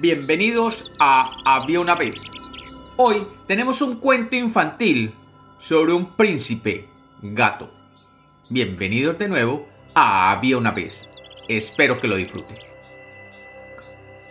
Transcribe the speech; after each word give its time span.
Bienvenidos 0.00 0.92
a 0.98 1.30
Había 1.44 1.78
una 1.78 1.94
vez. 1.94 2.22
Hoy 2.96 3.26
tenemos 3.46 3.82
un 3.82 3.96
cuento 3.96 4.34
infantil 4.34 5.14
sobre 5.58 5.92
un 5.92 6.16
príncipe 6.16 6.88
gato. 7.20 7.70
Bienvenidos 8.48 9.18
de 9.18 9.28
nuevo 9.28 9.68
a 9.94 10.30
Había 10.30 10.56
una 10.56 10.70
vez. 10.70 11.06
Espero 11.48 12.00
que 12.00 12.08
lo 12.08 12.16
disfruten. 12.16 12.56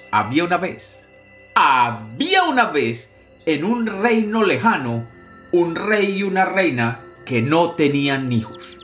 Había 0.10 0.44
una 0.44 0.58
vez. 0.58 1.06
Había 1.54 2.46
una 2.46 2.66
vez 2.72 3.12
en 3.46 3.64
un 3.64 3.86
reino 3.86 4.44
lejano 4.44 5.06
un 5.52 5.76
rey 5.76 6.18
y 6.18 6.24
una 6.24 6.46
reina 6.46 7.02
que 7.28 7.44
no 7.44 7.74
tenían 7.74 8.32
hijos, 8.32 8.76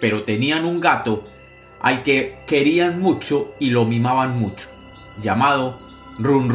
pero 0.00 0.22
tenían 0.22 0.64
un 0.64 0.80
gato 0.80 1.26
al 1.80 2.04
que 2.04 2.36
querían 2.46 3.00
mucho 3.00 3.50
y 3.58 3.70
lo 3.70 3.84
mimaban 3.84 4.38
mucho, 4.38 4.68
llamado 5.20 5.83
Run 6.16 6.48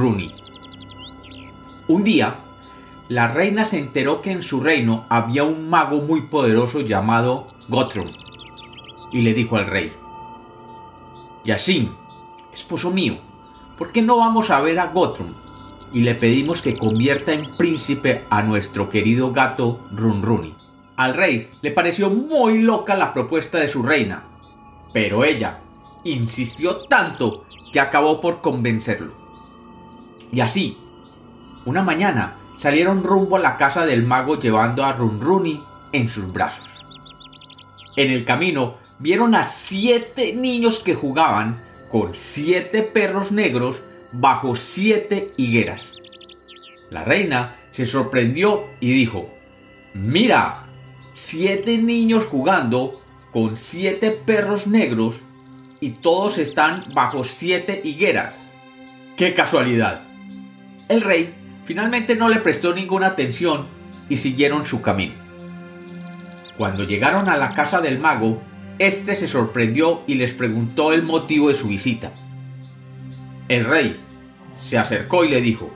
Un 1.90 2.04
día, 2.06 2.40
la 3.10 3.28
reina 3.28 3.66
se 3.66 3.78
enteró 3.78 4.22
que 4.22 4.32
en 4.32 4.42
su 4.42 4.62
reino 4.62 5.06
había 5.10 5.44
un 5.44 5.70
mago 5.70 6.00
muy 6.00 6.22
poderoso 6.22 6.80
llamado 6.80 7.46
Gothrum, 7.68 8.10
y 9.12 9.20
le 9.20 9.34
dijo 9.34 9.58
al 9.58 9.66
rey, 9.66 9.92
Yashin, 11.44 11.94
esposo 12.54 12.90
mío, 12.90 13.18
¿por 13.78 13.92
qué 13.92 14.02
no 14.02 14.20
vamos 14.20 14.50
a 14.50 14.62
ver 14.62 14.80
a 14.80 14.94
Gothrum? 14.94 15.34
Y 15.92 16.02
le 16.02 16.16
pedimos 16.16 16.62
que 16.62 16.78
convierta 16.78 17.34
en 17.34 17.52
príncipe 17.58 18.26
a 18.30 18.42
nuestro 18.42 18.88
querido 18.88 19.34
gato 19.34 19.82
Runruni. 19.92 20.56
Al 20.96 21.16
rey 21.16 21.52
le 21.62 21.72
pareció 21.72 22.10
muy 22.10 22.62
loca 22.62 22.96
la 22.96 23.12
propuesta 23.12 23.58
de 23.58 23.68
su 23.68 23.84
reina, 23.84 24.24
pero 24.94 25.26
ella 25.26 25.60
insistió 26.06 26.80
tanto 26.88 27.42
que 27.74 27.82
acabó 27.82 28.22
por 28.22 28.40
convencerlo. 28.40 29.29
Y 30.32 30.42
así, 30.42 30.78
una 31.66 31.84
mañana 31.84 32.38
salieron 32.58 33.04
rumbo 33.04 33.38
a 33.38 33.40
la 33.40 33.58
casa 33.58 33.86
del 33.86 34.04
mago 34.04 34.40
llevando 34.40 34.84
a 34.84 34.94
Runruni 34.94 35.62
en 35.92 36.10
sus 36.10 36.32
brazos. 36.32 36.68
En 37.96 38.12
el 38.12 38.26
camino 38.26 38.76
vieron 39.00 39.34
a 39.36 39.44
siete 39.44 40.34
niños 40.34 40.80
que 40.80 40.96
jugaban 40.96 41.62
con 41.92 42.16
siete 42.16 42.84
perros 42.84 43.32
negros 43.32 43.82
bajo 44.12 44.56
siete 44.56 45.32
higueras. 45.38 45.94
La 46.90 47.04
reina 47.04 47.56
se 47.72 47.86
sorprendió 47.86 48.66
y 48.80 48.92
dijo, 48.92 49.30
Mira, 49.94 50.68
siete 51.14 51.78
niños 51.78 52.26
jugando 52.26 53.02
con 53.32 53.58
siete 53.58 54.12
perros 54.12 54.68
negros 54.68 55.16
y 55.80 55.92
todos 55.92 56.38
están 56.38 56.86
bajo 56.94 57.24
siete 57.24 57.82
higueras. 57.84 58.42
¡Qué 59.16 59.34
casualidad! 59.34 60.09
El 60.90 61.02
rey 61.02 61.36
finalmente 61.66 62.16
no 62.16 62.30
le 62.30 62.40
prestó 62.40 62.74
ninguna 62.74 63.08
atención 63.08 63.68
y 64.10 64.18
siguieron 64.18 64.66
su 64.66 64.82
camino. 64.82 65.14
Cuando 66.58 66.84
llegaron 66.84 67.30
a 67.30 67.38
la 67.38 67.54
casa 67.54 67.80
del 67.80 68.00
mago, 68.00 68.42
éste 68.80 69.16
se 69.16 69.28
sorprendió 69.28 70.02
y 70.08 70.16
les 70.16 70.34
preguntó 70.34 70.92
el 70.92 71.04
motivo 71.04 71.50
de 71.50 71.56
su 71.56 71.68
visita. 71.68 72.12
El 73.50 73.66
rey 73.66 74.00
se 74.56 74.80
acercó 74.80 75.24
y 75.24 75.30
le 75.30 75.42
dijo, 75.42 75.70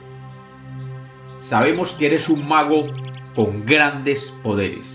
Sabemos 1.38 1.92
que 1.92 2.06
eres 2.06 2.28
un 2.28 2.48
mago 2.48 2.92
con 3.36 3.64
grandes 3.64 4.34
poderes. 4.42 4.86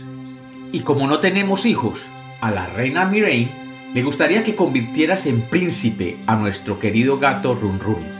Y 0.73 0.81
como 0.81 1.07
no 1.07 1.19
tenemos 1.19 1.65
hijos, 1.65 2.01
a 2.41 2.51
la 2.51 2.67
reina 2.67 3.05
Mireille 3.05 3.51
le 3.93 4.03
gustaría 4.03 4.43
que 4.43 4.55
convirtieras 4.55 5.25
en 5.27 5.43
príncipe 5.43 6.17
a 6.27 6.35
nuestro 6.35 6.77
querido 6.77 7.19
gato 7.19 7.55
Runrun. 7.55 8.18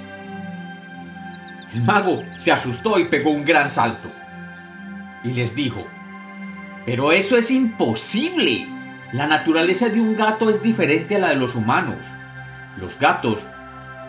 El 1.73 1.83
mago 1.83 2.23
se 2.37 2.51
asustó 2.51 2.97
y 2.99 3.05
pegó 3.05 3.29
un 3.29 3.45
gran 3.45 3.69
salto. 3.69 4.11
Y 5.23 5.31
les 5.31 5.55
dijo, 5.55 5.85
pero 6.85 7.11
eso 7.11 7.37
es 7.37 7.51
imposible. 7.51 8.67
La 9.13 9.27
naturaleza 9.27 9.89
de 9.89 9.99
un 9.99 10.15
gato 10.15 10.49
es 10.49 10.61
diferente 10.61 11.15
a 11.15 11.19
la 11.19 11.29
de 11.29 11.35
los 11.35 11.55
humanos. 11.55 11.97
Los 12.77 12.97
gatos 12.99 13.45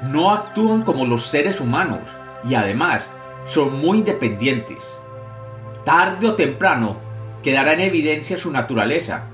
no 0.02 0.30
actúan 0.30 0.82
como 0.82 1.04
los 1.04 1.26
seres 1.26 1.60
humanos 1.60 2.08
y 2.48 2.54
además 2.54 3.10
son 3.46 3.80
muy 3.80 3.98
independientes. 3.98 4.88
Tarde 5.84 6.28
o 6.28 6.34
temprano 6.34 6.96
quedará 7.42 7.72
en 7.72 7.80
evidencia 7.80 8.38
su 8.38 8.50
naturaleza 8.50 9.24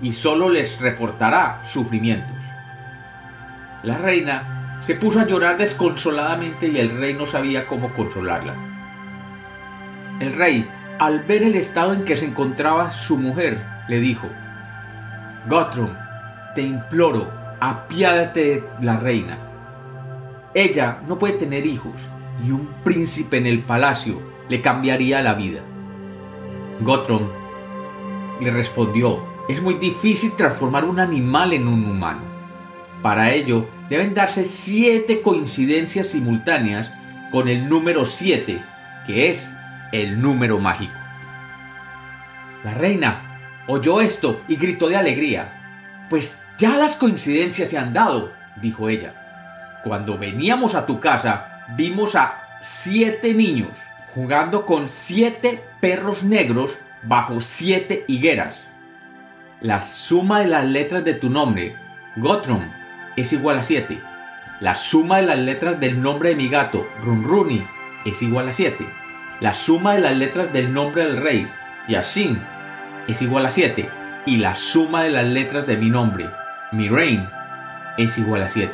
y 0.00 0.12
solo 0.12 0.48
les 0.48 0.80
reportará 0.80 1.62
sufrimientos. 1.64 2.36
La 3.82 3.98
reina 3.98 4.57
se 4.80 4.94
puso 4.94 5.20
a 5.20 5.26
llorar 5.26 5.58
desconsoladamente 5.58 6.68
y 6.68 6.78
el 6.78 6.98
rey 6.98 7.14
no 7.14 7.26
sabía 7.26 7.66
cómo 7.66 7.92
consolarla. 7.94 8.54
El 10.20 10.32
rey, 10.34 10.68
al 10.98 11.20
ver 11.20 11.42
el 11.42 11.54
estado 11.54 11.92
en 11.92 12.04
que 12.04 12.16
se 12.16 12.26
encontraba 12.26 12.90
su 12.90 13.16
mujer, 13.16 13.64
le 13.88 14.00
dijo, 14.00 14.28
Gothrum, 15.48 15.90
te 16.54 16.62
imploro, 16.62 17.30
apiádate 17.60 18.40
de 18.40 18.64
la 18.80 18.96
reina. 18.96 19.38
Ella 20.54 20.98
no 21.06 21.18
puede 21.18 21.34
tener 21.34 21.66
hijos 21.66 21.94
y 22.44 22.50
un 22.50 22.68
príncipe 22.84 23.36
en 23.38 23.46
el 23.46 23.62
palacio 23.62 24.20
le 24.48 24.60
cambiaría 24.60 25.22
la 25.22 25.34
vida. 25.34 25.60
Gothrum 26.80 27.28
le 28.40 28.50
respondió, 28.50 29.20
es 29.48 29.62
muy 29.62 29.74
difícil 29.74 30.32
transformar 30.36 30.84
un 30.84 31.00
animal 31.00 31.52
en 31.52 31.66
un 31.66 31.84
humano. 31.84 32.20
Para 33.02 33.32
ello, 33.32 33.66
deben 33.88 34.14
darse 34.14 34.44
siete 34.44 35.22
coincidencias 35.22 36.08
simultáneas 36.08 36.90
con 37.30 37.48
el 37.48 37.68
número 37.68 38.06
7, 38.06 38.62
que 39.06 39.30
es 39.30 39.52
el 39.92 40.20
número 40.20 40.58
mágico. 40.58 40.94
La 42.64 42.74
reina 42.74 43.64
oyó 43.66 44.00
esto 44.00 44.42
y 44.48 44.56
gritó 44.56 44.88
de 44.88 44.96
alegría. 44.96 46.06
Pues 46.10 46.38
ya 46.58 46.76
las 46.76 46.96
coincidencias 46.96 47.68
se 47.68 47.78
han 47.78 47.92
dado, 47.92 48.32
dijo 48.56 48.88
ella. 48.88 49.80
Cuando 49.84 50.18
veníamos 50.18 50.74
a 50.74 50.86
tu 50.86 51.00
casa, 51.00 51.64
vimos 51.76 52.14
a 52.14 52.58
siete 52.60 53.34
niños 53.34 53.70
jugando 54.14 54.66
con 54.66 54.88
siete 54.88 55.62
perros 55.80 56.24
negros 56.24 56.78
bajo 57.02 57.40
siete 57.40 58.04
higueras. 58.08 58.68
La 59.60 59.80
suma 59.80 60.40
de 60.40 60.46
las 60.48 60.66
letras 60.66 61.04
de 61.04 61.14
tu 61.14 61.30
nombre, 61.30 61.76
Gothrum, 62.16 62.70
es 63.20 63.32
igual 63.32 63.58
a 63.58 63.62
7. 63.62 64.00
La 64.60 64.74
suma 64.74 65.16
de 65.16 65.26
las 65.26 65.38
letras 65.38 65.80
del 65.80 66.00
nombre 66.00 66.30
de 66.30 66.36
mi 66.36 66.48
gato, 66.48 66.86
Runruni, 67.02 67.66
es 68.04 68.22
igual 68.22 68.48
a 68.48 68.52
7. 68.52 68.86
La 69.40 69.52
suma 69.52 69.94
de 69.94 70.00
las 70.00 70.16
letras 70.16 70.52
del 70.52 70.72
nombre 70.72 71.04
del 71.04 71.16
rey, 71.16 71.48
Yashin, 71.88 72.40
es 73.06 73.22
igual 73.22 73.46
a 73.46 73.50
7. 73.50 73.88
Y 74.26 74.36
la 74.36 74.54
suma 74.54 75.02
de 75.04 75.10
las 75.10 75.26
letras 75.26 75.66
de 75.66 75.76
mi 75.76 75.90
nombre, 75.90 76.30
Mirain, 76.72 77.28
es 77.96 78.18
igual 78.18 78.42
a 78.42 78.48
7. 78.48 78.72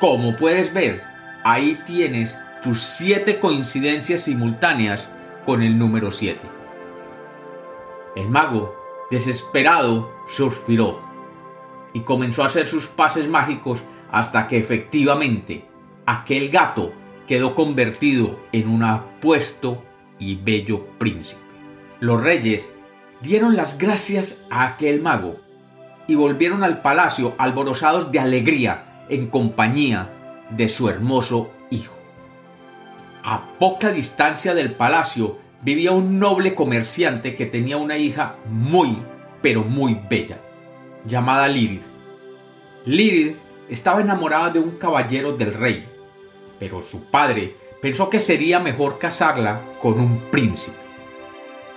Como 0.00 0.36
puedes 0.36 0.72
ver, 0.72 1.04
ahí 1.44 1.80
tienes 1.84 2.38
tus 2.62 2.80
7 2.80 3.38
coincidencias 3.38 4.22
simultáneas 4.22 5.08
con 5.44 5.62
el 5.62 5.78
número 5.78 6.12
7. 6.12 6.40
El 8.16 8.28
mago, 8.28 8.74
desesperado, 9.10 10.12
suspiró 10.28 11.11
y 11.92 12.00
comenzó 12.00 12.42
a 12.42 12.46
hacer 12.46 12.68
sus 12.68 12.86
pases 12.86 13.28
mágicos 13.28 13.82
hasta 14.10 14.46
que 14.46 14.58
efectivamente 14.58 15.64
aquel 16.06 16.50
gato 16.50 16.92
quedó 17.26 17.54
convertido 17.54 18.38
en 18.52 18.68
un 18.68 18.82
apuesto 18.82 19.82
y 20.18 20.36
bello 20.36 20.86
príncipe. 20.98 21.40
Los 22.00 22.22
reyes 22.22 22.68
dieron 23.22 23.56
las 23.56 23.78
gracias 23.78 24.42
a 24.50 24.66
aquel 24.66 25.00
mago 25.00 25.36
y 26.06 26.14
volvieron 26.14 26.64
al 26.64 26.82
palacio 26.82 27.34
alborozados 27.38 28.10
de 28.10 28.20
alegría 28.20 29.04
en 29.08 29.28
compañía 29.28 30.10
de 30.50 30.68
su 30.68 30.88
hermoso 30.88 31.50
hijo. 31.70 31.96
A 33.24 33.40
poca 33.58 33.92
distancia 33.92 34.52
del 34.54 34.72
palacio 34.72 35.38
vivía 35.62 35.92
un 35.92 36.18
noble 36.18 36.54
comerciante 36.54 37.36
que 37.36 37.46
tenía 37.46 37.76
una 37.76 37.96
hija 37.96 38.34
muy, 38.46 38.98
pero 39.40 39.62
muy 39.62 39.96
bella 40.10 40.38
llamada 41.04 41.48
Lirid. 41.48 41.82
Lirid 42.84 43.34
estaba 43.68 44.00
enamorada 44.00 44.50
de 44.50 44.58
un 44.58 44.72
caballero 44.72 45.32
del 45.32 45.54
rey, 45.54 45.86
pero 46.58 46.82
su 46.82 47.04
padre 47.04 47.56
pensó 47.80 48.10
que 48.10 48.20
sería 48.20 48.60
mejor 48.60 48.98
casarla 48.98 49.60
con 49.80 50.00
un 50.00 50.18
príncipe 50.30 50.76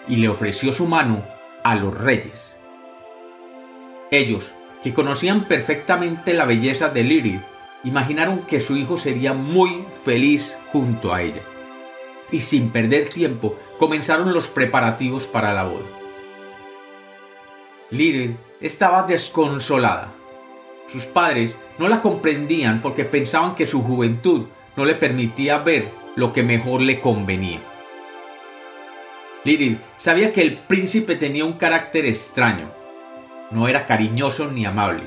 y 0.07 0.17
le 0.17 0.29
ofreció 0.29 0.73
su 0.73 0.85
mano 0.85 1.23
a 1.63 1.75
los 1.75 1.97
reyes. 1.97 2.53
Ellos, 4.11 4.51
que 4.83 4.93
conocían 4.93 5.45
perfectamente 5.45 6.33
la 6.33 6.45
belleza 6.45 6.89
de 6.89 7.03
Lirid, 7.03 7.39
imaginaron 7.83 8.39
que 8.39 8.61
su 8.61 8.77
hijo 8.77 8.99
sería 8.99 9.33
muy 9.33 9.83
feliz 10.03 10.55
junto 10.71 11.13
a 11.13 11.23
ella. 11.23 11.41
Y 12.31 12.41
sin 12.41 12.69
perder 12.69 13.09
tiempo 13.09 13.57
comenzaron 13.79 14.33
los 14.33 14.47
preparativos 14.47 15.25
para 15.25 15.53
la 15.53 15.63
boda. 15.63 15.85
Lirid 17.91 18.31
estaba 18.61 19.03
desconsolada. 19.03 20.11
Sus 20.91 21.05
padres 21.05 21.55
no 21.77 21.87
la 21.87 22.01
comprendían 22.01 22.81
porque 22.81 23.05
pensaban 23.05 23.53
que 23.53 23.67
su 23.67 23.83
juventud 23.83 24.47
no 24.75 24.85
le 24.85 24.95
permitía 24.95 25.59
ver 25.59 25.89
lo 26.15 26.33
que 26.33 26.41
mejor 26.41 26.81
le 26.81 26.99
convenía. 26.99 27.59
Lirid 29.43 29.77
sabía 29.97 30.33
que 30.33 30.41
el 30.41 30.57
príncipe 30.57 31.15
tenía 31.15 31.45
un 31.45 31.53
carácter 31.53 32.05
extraño. 32.07 32.71
No 33.51 33.67
era 33.67 33.85
cariñoso 33.85 34.47
ni 34.47 34.65
amable. 34.65 35.03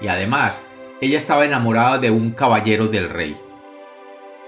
Y 0.00 0.06
además, 0.06 0.62
ella 1.00 1.18
estaba 1.18 1.44
enamorada 1.44 1.98
de 1.98 2.12
un 2.12 2.30
caballero 2.30 2.86
del 2.86 3.10
rey. 3.10 3.36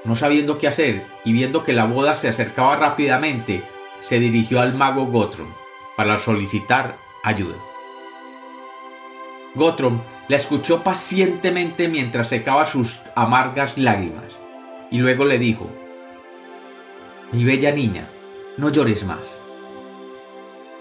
No 0.05 0.15
sabiendo 0.15 0.59
qué 0.59 0.69
hacer 0.69 1.05
y 1.25 1.33
viendo 1.33 1.65
que 1.65 1.73
la 1.73 1.87
boda 1.87 2.15
se 2.15 2.29
acercaba 2.29 2.77
rápidamente, 2.77 3.63
se 4.01 4.21
dirigió 4.21 4.61
al 4.61 4.75
mago 4.75 5.07
Gotron 5.07 5.49
para 5.97 6.21
solicitar 6.21 6.97
ayuda. 7.23 7.57
Gotron 9.55 10.03
la 10.29 10.37
escuchó 10.37 10.83
pacientemente 10.83 11.89
mientras 11.89 12.29
secaba 12.29 12.65
sus 12.65 13.01
amargas 13.15 13.77
lágrimas 13.77 14.25
y 14.91 14.99
luego 14.99 15.25
le 15.25 15.39
dijo, 15.39 15.71
Mi 17.33 17.45
bella 17.45 17.73
niña, 17.73 18.09
no 18.57 18.71
llores 18.71 19.05
más. 19.05 19.39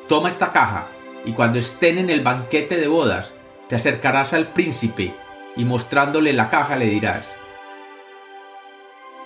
Toma 0.08 0.30
esta 0.30 0.52
caja 0.52 0.88
y 1.26 1.34
cuando 1.34 1.60
estén 1.60 1.98
en 1.98 2.10
el 2.10 2.22
banquete 2.22 2.78
de 2.78 2.88
bodas, 2.88 3.32
te 3.68 3.76
acercarás 3.76 4.34
al 4.34 4.48
príncipe 4.48 5.14
y 5.56 5.66
mostrándole 5.66 6.34
la 6.34 6.50
caja 6.50 6.76
le 6.76 6.86
dirás, 6.86 7.26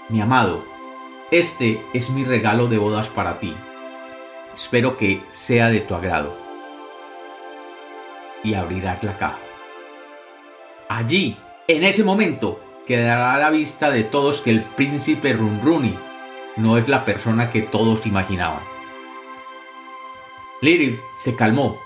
Mi 0.09 0.21
amado, 0.21 0.63
este 1.31 1.81
es 1.93 2.09
mi 2.09 2.23
regalo 2.23 2.67
de 2.67 2.77
bodas 2.77 3.07
para 3.07 3.39
ti. 3.39 3.55
Espero 4.53 4.97
que 4.97 5.21
sea 5.31 5.69
de 5.69 5.81
tu 5.81 5.95
agrado. 5.95 6.44
Y 8.45 8.53
abrirás 8.53 9.03
la 9.03 9.17
caja. 9.17 9.39
Allí, 10.87 11.35
en 11.67 11.83
ese 11.83 12.03
momento, 12.03 12.61
quedará 12.85 13.33
a 13.33 13.39
la 13.39 13.49
vista 13.49 13.89
de 13.89 14.03
todos 14.03 14.41
que 14.41 14.51
el 14.51 14.61
príncipe 14.61 15.33
Runruni 15.33 15.95
no 16.55 16.77
es 16.77 16.87
la 16.87 17.05
persona 17.05 17.49
que 17.49 17.63
todos 17.63 18.05
imaginaban. 18.05 18.61
Lirith 20.61 20.99
se 21.19 21.35
calmó 21.35 21.77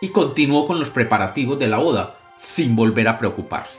y 0.00 0.10
continuó 0.10 0.68
con 0.68 0.78
los 0.78 0.90
preparativos 0.90 1.58
de 1.58 1.66
la 1.66 1.78
boda 1.78 2.16
sin 2.36 2.76
volver 2.76 3.08
a 3.08 3.18
preocuparse. 3.18 3.78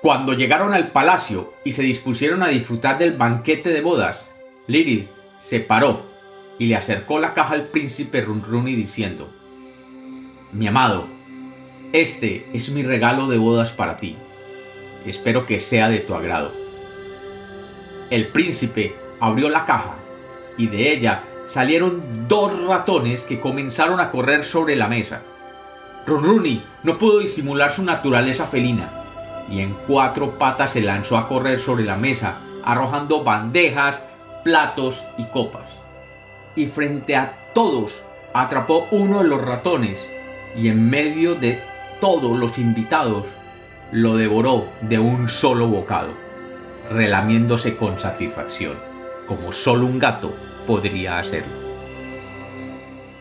Cuando 0.00 0.32
llegaron 0.32 0.72
al 0.72 0.88
palacio 0.88 1.52
y 1.64 1.72
se 1.72 1.82
dispusieron 1.82 2.42
a 2.42 2.48
disfrutar 2.48 2.96
del 2.96 3.12
banquete 3.12 3.68
de 3.68 3.82
bodas, 3.82 4.30
Lirith 4.66 5.10
se 5.38 5.60
paró 5.60 6.02
y 6.58 6.66
le 6.66 6.76
acercó 6.76 7.18
la 7.18 7.34
caja 7.34 7.54
al 7.54 7.64
príncipe 7.64 8.22
Runruni 8.22 8.74
diciendo, 8.74 9.28
Mi 10.52 10.66
amado, 10.66 11.04
este 11.92 12.44
es 12.52 12.70
mi 12.70 12.82
regalo 12.82 13.28
de 13.28 13.38
bodas 13.38 13.70
para 13.70 13.98
ti. 13.98 14.16
Espero 15.06 15.46
que 15.46 15.60
sea 15.60 15.88
de 15.88 16.00
tu 16.00 16.12
agrado. 16.12 16.50
El 18.10 18.26
príncipe 18.26 18.96
abrió 19.20 19.48
la 19.48 19.64
caja 19.64 19.94
y 20.58 20.66
de 20.66 20.92
ella 20.92 21.22
salieron 21.46 22.26
dos 22.26 22.64
ratones 22.66 23.22
que 23.22 23.38
comenzaron 23.38 24.00
a 24.00 24.10
correr 24.10 24.44
sobre 24.44 24.74
la 24.74 24.88
mesa. 24.88 25.22
Runruni 26.08 26.64
no 26.82 26.98
pudo 26.98 27.20
disimular 27.20 27.72
su 27.72 27.84
naturaleza 27.84 28.46
felina 28.46 28.90
y 29.48 29.60
en 29.60 29.76
cuatro 29.86 30.36
patas 30.36 30.72
se 30.72 30.80
lanzó 30.80 31.16
a 31.16 31.28
correr 31.28 31.60
sobre 31.60 31.84
la 31.84 31.96
mesa, 31.96 32.40
arrojando 32.64 33.22
bandejas, 33.22 34.02
platos 34.42 35.00
y 35.16 35.22
copas. 35.26 35.70
Y 36.56 36.66
frente 36.66 37.14
a 37.14 37.34
todos 37.54 37.92
atrapó 38.34 38.88
uno 38.90 39.22
de 39.22 39.28
los 39.28 39.40
ratones 39.40 40.10
y 40.56 40.68
en 40.68 40.90
medio 40.90 41.34
de 41.34 41.60
todos 42.00 42.38
los 42.38 42.58
invitados, 42.58 43.26
lo 43.92 44.16
devoró 44.16 44.66
de 44.82 44.98
un 44.98 45.28
solo 45.28 45.66
bocado, 45.68 46.12
relamiéndose 46.90 47.76
con 47.76 47.98
satisfacción, 47.98 48.74
como 49.26 49.52
solo 49.52 49.86
un 49.86 49.98
gato 49.98 50.34
podría 50.66 51.18
hacerlo. 51.18 51.60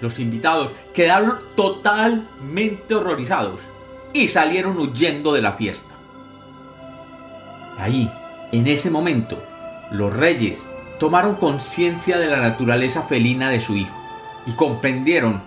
Los 0.01 0.19
invitados 0.19 0.71
quedaron 0.93 1.39
totalmente 1.55 2.95
horrorizados 2.95 3.59
y 4.13 4.27
salieron 4.27 4.77
huyendo 4.77 5.33
de 5.33 5.41
la 5.41 5.53
fiesta. 5.53 5.93
Ahí, 7.77 8.09
en 8.51 8.67
ese 8.67 8.89
momento, 8.89 9.41
los 9.91 10.13
reyes 10.13 10.63
tomaron 10.99 11.35
conciencia 11.35 12.17
de 12.17 12.27
la 12.27 12.39
naturaleza 12.39 13.03
felina 13.03 13.49
de 13.49 13.61
su 13.61 13.75
hijo 13.75 13.95
y 14.45 14.51
comprendieron 14.53 15.41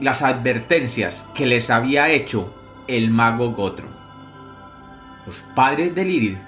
las 0.00 0.22
advertencias 0.22 1.24
que 1.34 1.46
les 1.46 1.70
había 1.70 2.10
hecho 2.10 2.52
el 2.88 3.10
mago 3.10 3.52
Gotro. 3.52 3.88
Los 5.26 5.40
padres 5.54 5.94
de 5.94 6.04
Lilith 6.04 6.38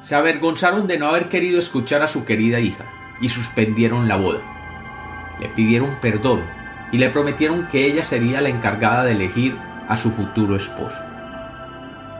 se 0.00 0.14
avergonzaron 0.14 0.86
de 0.86 0.98
no 0.98 1.08
haber 1.08 1.28
querido 1.28 1.58
escuchar 1.58 2.02
a 2.02 2.08
su 2.08 2.24
querida 2.24 2.60
hija 2.60 2.84
y 3.20 3.28
suspendieron 3.28 4.08
la 4.08 4.16
boda. 4.16 4.40
Le 5.40 5.48
pidieron 5.48 5.98
perdón 6.00 6.42
y 6.92 6.98
le 6.98 7.10
prometieron 7.10 7.68
que 7.68 7.86
ella 7.86 8.04
sería 8.04 8.40
la 8.40 8.48
encargada 8.48 9.04
de 9.04 9.12
elegir 9.12 9.56
a 9.88 9.96
su 9.96 10.10
futuro 10.10 10.56
esposo. 10.56 10.96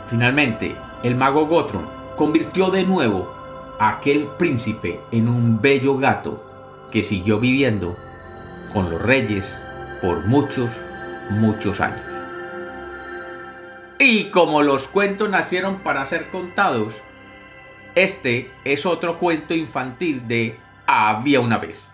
Finalmente, 0.06 0.76
el 1.02 1.14
mago 1.14 1.46
Gotron 1.46 1.88
convirtió 2.16 2.70
de 2.70 2.84
nuevo 2.84 3.34
a 3.78 3.90
aquel 3.96 4.28
príncipe 4.38 5.00
en 5.10 5.28
un 5.28 5.60
bello 5.60 5.96
gato 5.96 6.44
que 6.90 7.02
siguió 7.02 7.40
viviendo 7.40 7.96
con 8.72 8.90
los 8.90 9.00
reyes 9.00 9.56
por 10.02 10.26
muchos, 10.26 10.68
muchos 11.30 11.80
años. 11.80 12.12
Y 14.00 14.24
como 14.30 14.62
los 14.62 14.88
cuentos 14.88 15.30
nacieron 15.30 15.78
para 15.78 16.04
ser 16.06 16.28
contados, 16.28 16.94
este 17.94 18.50
es 18.64 18.84
otro 18.84 19.20
cuento 19.20 19.54
infantil 19.54 20.26
de 20.26 20.58
Había 20.88 21.40
una 21.40 21.58
vez. 21.58 21.91